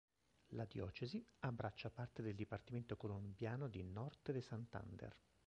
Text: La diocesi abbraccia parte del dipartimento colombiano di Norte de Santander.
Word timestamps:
La 0.53 0.65
diocesi 0.65 1.23
abbraccia 1.41 1.91
parte 1.91 2.23
del 2.23 2.33
dipartimento 2.33 2.97
colombiano 2.97 3.67
di 3.67 3.83
Norte 3.83 4.31
de 4.33 4.41
Santander. 4.41 5.15